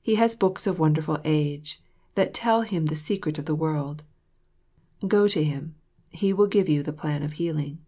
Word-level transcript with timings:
He 0.00 0.14
has 0.14 0.34
books 0.34 0.66
of 0.66 0.78
wonderful 0.78 1.18
age, 1.26 1.78
that 2.14 2.32
tell 2.32 2.62
him 2.62 2.86
the 2.86 2.96
secret 2.96 3.36
of 3.38 3.44
the 3.44 3.54
world. 3.54 4.02
Go 5.06 5.28
to 5.28 5.44
him; 5.44 5.74
he 6.08 6.32
will 6.32 6.46
give 6.48 6.70
you 6.70 6.82
the 6.82 6.90
plan 6.94 7.22
of 7.22 7.34
healing." 7.34 7.84